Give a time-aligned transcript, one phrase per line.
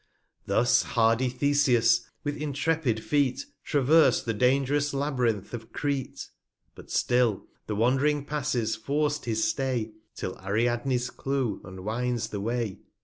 [0.47, 6.27] Thus hardy Theseus, with intrepid Feet, Travers'd the dang'rous Labyrinth of Crete,
[6.73, 12.79] But still the wandring Passes forc'd his Stay, 85 Till Ariadnes Clue unwinds the Way.